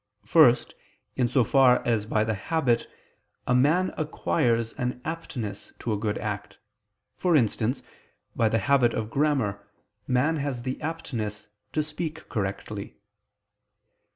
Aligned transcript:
First, 0.25 0.73
in 1.15 1.27
so 1.27 1.43
far 1.43 1.85
as 1.85 2.07
by 2.07 2.23
the 2.23 2.33
habit 2.33 2.87
a 3.45 3.53
man 3.53 3.93
acquires 3.97 4.73
an 4.73 4.99
aptness 5.05 5.73
to 5.77 5.93
a 5.93 5.97
good 5.99 6.17
act; 6.17 6.57
for 7.17 7.35
instance, 7.35 7.83
by 8.35 8.49
the 8.49 8.57
habit 8.65 8.95
of 8.95 9.11
grammar 9.11 9.63
man 10.07 10.37
has 10.37 10.63
the 10.63 10.81
aptness 10.81 11.49
to 11.73 11.83
speak 11.83 12.27
correctly. 12.29 12.95